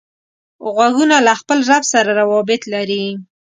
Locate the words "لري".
2.73-3.05